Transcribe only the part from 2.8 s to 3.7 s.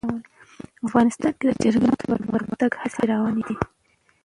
هڅې روانې دي.